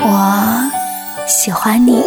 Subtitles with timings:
[0.00, 0.70] 我
[1.26, 2.02] 喜欢你。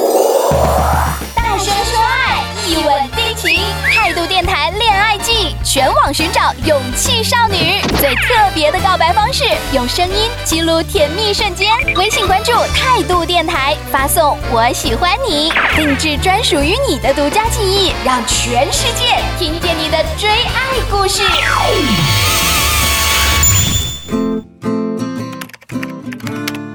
[1.35, 3.59] 大声说爱，一吻定情。
[3.93, 7.81] 态度电台恋爱季，全网寻找勇气少女。
[7.99, 9.43] 最特别的告白方式，
[9.73, 11.69] 用声音记录甜蜜瞬间。
[11.97, 21.23] 微信关注态度电台，发送“我喜欢你”，定制专属于你的独家记忆，让全世界听见你的追爱故事。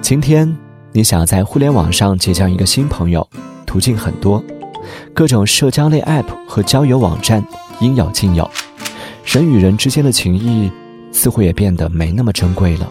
[0.02, 0.56] 今天
[0.96, 3.28] 你想要在互联网上结交一个新朋友，
[3.66, 4.42] 途径很多，
[5.12, 7.46] 各种社交类 App 和交友网站
[7.80, 8.50] 应有尽有。
[9.22, 10.72] 人与人之间的情谊
[11.12, 12.90] 似乎也变得没那么珍贵了。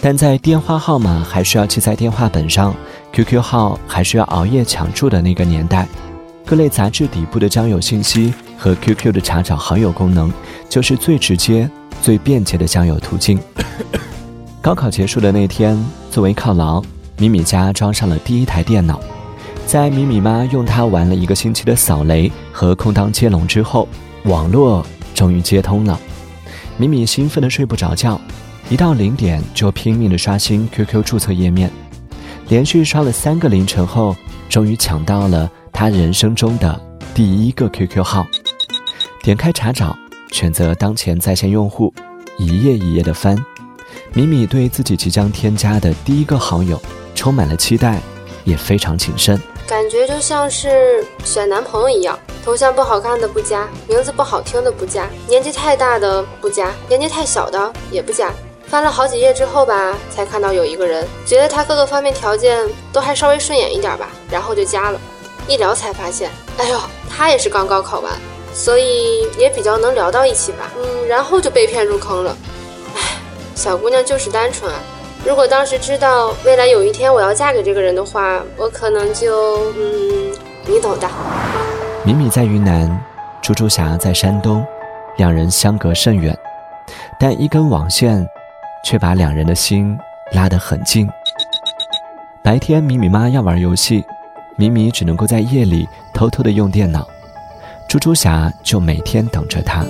[0.00, 2.72] 但在电话号码还需要记在电话本上
[3.12, 5.88] ，QQ 号还需要熬夜抢注的那个年代，
[6.46, 10.32] 各类杂志底部的交友信息和 QQ 的查找好友功能，
[10.68, 11.68] 就是最直接、
[12.00, 13.36] 最便捷的交友途径。
[14.62, 15.76] 高考结束的那天，
[16.12, 16.82] 作为犒劳，
[17.16, 19.00] 米米家装上了第一台电脑。
[19.66, 23.88] 在米米妈用它玩了一个星期的扫雷和空当接龙之后，
[24.24, 25.98] 网络终于接通了。
[26.76, 28.20] 米米兴奋得睡不着觉，
[28.68, 31.70] 一到零点就拼命的刷新 QQ 注册页面，
[32.48, 34.14] 连续刷了三个凌晨后，
[34.50, 36.78] 终于抢到了他人生中的
[37.14, 38.26] 第一个 QQ 号。
[39.22, 39.96] 点开查找，
[40.30, 41.90] 选择当前在线用户，
[42.38, 43.34] 一页一页的翻。
[44.14, 46.78] 米米对自己即将添加的第一个好友
[47.14, 47.98] 充满了期待，
[48.44, 49.40] 也非常谨慎。
[49.66, 58.30] 感觉就像是选男朋友一样，头像不好看的不加，名字不好听的不加，年纪太大的不加，年纪太小的也不加。
[58.66, 65.00] 翻了好几页之后吧，才看到有一个人，觉得他各个方面条件都还稍微顺眼一点吧，然后就加了。
[65.48, 68.12] 一聊才发现，哎呦，他也是刚高考完，
[68.52, 70.70] 所以也比较能聊到一起吧。
[70.76, 72.36] 嗯，然后就被骗入坑了。
[73.54, 74.72] 小姑娘就是单纯！
[75.24, 79.72] 如果当时知道未来有一天我要嫁给这个人的话，我可能就……
[79.76, 80.32] 嗯，
[80.66, 81.08] 你懂的。
[82.04, 83.00] 米米在云南，
[83.40, 84.66] 猪猪侠在山东，
[85.16, 86.36] 两人相隔甚远，
[87.20, 88.26] 但一根网线
[88.84, 89.96] 却把两人的心
[90.32, 91.08] 拉得很近。
[92.42, 94.04] 白天米米妈要玩游戏，
[94.56, 97.06] 米米只能够在夜里偷偷的用电脑，
[97.88, 99.86] 猪猪侠就每天等着她。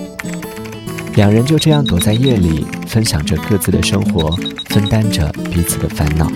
[1.15, 4.35] 两人就这样躲在夜里，分享着各自的生活，
[4.71, 6.27] 分担着彼此的烦恼。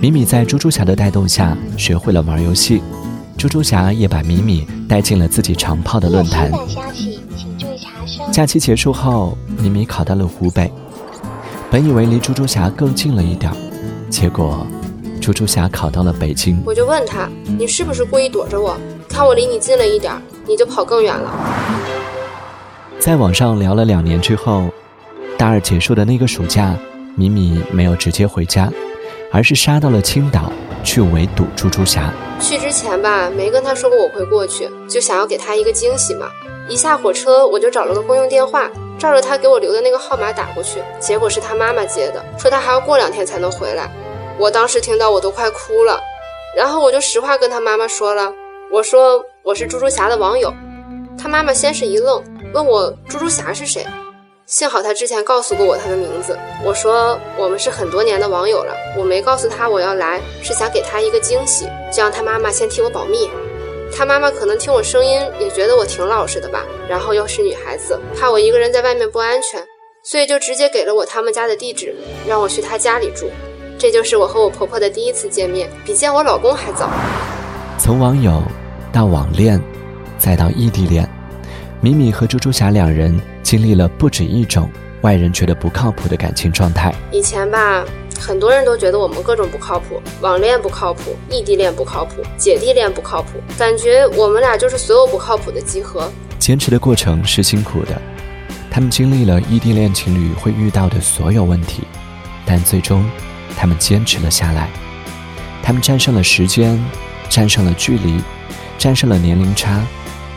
[0.00, 2.80] 米米在猪猪侠的带动下学会了玩游戏，
[3.36, 6.48] 猪猪侠也把米米带进了自己长泡的论坛。
[8.32, 10.70] 假期结束后，米米考到了湖北，
[11.68, 13.52] 本以为离猪猪侠更近了一点，
[14.08, 14.64] 结果
[15.20, 16.62] 猪猪侠考到了北京。
[16.64, 17.28] 我就问他
[17.58, 18.76] ：“你是不是故意躲着我？
[19.08, 20.14] 看我离你近了一点，
[20.46, 21.32] 你就跑更远了？”
[22.98, 24.68] 在网上聊了两年之后，
[25.38, 26.74] 大二结束的那个暑假，
[27.14, 28.70] 米米没有直接回家，
[29.30, 30.50] 而是杀到了青岛
[30.82, 32.12] 去围堵猪猪侠。
[32.40, 36.26] 去之前吧，没跟他说过我会过去，就想要给他一个惊喜嘛。
[36.68, 38.68] 一下火车，我就找了个公用电话，
[38.98, 43.88] 照着他给我留的那个号码打过去，结果是他妈妈接的，说他还要过两天才能回来。
[44.36, 46.00] 我当时听到我都快哭了，
[46.56, 48.32] 然后我就实话跟他妈妈说了，
[48.72, 50.52] 我说我是猪猪侠的网友。
[51.16, 52.22] 他妈妈先是一愣。
[52.52, 53.86] 问我猪猪侠是谁？
[54.46, 56.38] 幸好他之前告诉过我他的名字。
[56.64, 63.28] 我说我们是很多年的网友了，我没告诉他我要来，是想给他一个惊喜，就让他妈妈先替我保密。
[63.92, 69.60] 他妈妈可能听我声音也觉得我挺老实的吧，然后又是女孩子，怕我一个人在外面不安全，
[70.04, 71.94] 所以就直接给了我他们家的地址，
[72.26, 73.28] 让我去他家里住。
[73.78, 76.88] 这就是我和我婆婆的第一次见面，比见我老公还早。
[77.78, 78.42] 从网友
[78.92, 79.60] 到网恋，
[80.18, 81.15] 再到异地恋。
[81.86, 84.68] 米米和猪猪侠两人经历了不止一种
[85.02, 86.92] 外人觉得不靠谱的感情状态。
[87.12, 87.84] 以前吧，
[88.18, 96.10] 很多人都觉得我们各种不靠谱，网恋不靠谱，异地恋不靠谱，姐弟恋不靠谱，感觉我们俩就是所有不靠谱的集合。
[96.40, 97.96] 坚持的过程是辛苦的，
[98.68, 101.84] 他们经历了异地恋情侣会遇到的所有问题，
[102.44, 103.08] 但最终，
[103.56, 104.68] 他们坚持了下来。
[105.62, 106.84] 他们战胜了时间，
[107.28, 108.20] 战胜了距离，
[108.76, 109.86] 战胜了年龄差。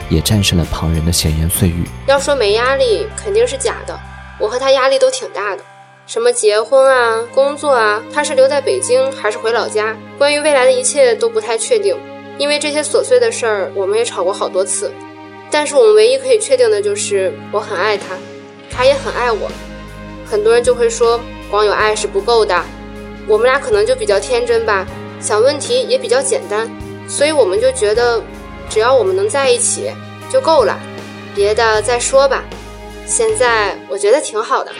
[0.09, 1.83] 也战胜了旁人的闲言碎语。
[2.07, 3.97] 要说没压力，肯定是假的。
[4.39, 5.63] 我和他压力都挺大的，
[6.07, 9.95] 什么结婚啊、工作啊，他是留在北京还是回老家？
[10.17, 11.95] 关于未来的一切都不太确定。
[12.38, 14.91] 因为这些琐碎的事儿，我们也吵过好多次。
[15.51, 18.17] 但是我们唯一可以确定的就是，我很爱他，
[18.71, 19.51] 他也很爱我。
[20.25, 21.19] 很多人就会说，
[21.51, 22.63] 光有爱是不够的。
[23.27, 24.88] 我们俩可能就比较天真吧，
[25.19, 26.69] 想问题也比较简单，
[27.07, 28.21] 所以我们就觉得。
[28.69, 29.92] 只要我们能在一起
[30.31, 30.77] 就够了，
[31.33, 32.44] 别的再说吧。
[33.06, 34.71] 现在我觉得挺好的。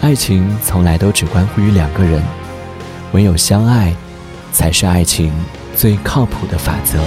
[0.00, 2.20] 爱情从来都只关乎于两个人，
[3.12, 3.94] 唯有相爱，
[4.52, 5.32] 才是爱情
[5.76, 6.98] 最靠谱的法则。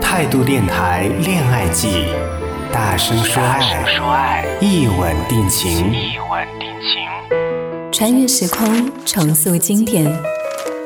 [0.00, 2.04] 态度电台恋爱季，
[2.72, 5.92] 大声说爱，一吻定情。
[7.96, 10.04] 穿越时空，重塑经典。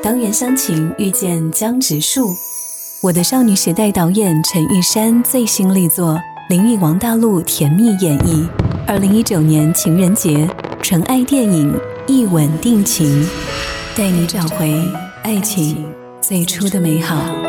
[0.03, 2.29] 当袁湘琴遇见江直树，
[3.01, 6.19] 我的少女时代导演陈玉珊最新力作，
[6.49, 8.47] 林与王大陆甜蜜演绎。
[8.85, 10.47] 二零一九年情人节，
[10.83, 11.73] 纯爱电影
[12.05, 13.23] 《一吻定情》，
[13.97, 14.71] 带你找回
[15.23, 15.83] 爱情
[16.21, 17.48] 最初的美好。